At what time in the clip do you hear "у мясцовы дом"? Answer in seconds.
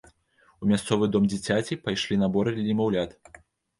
0.61-1.27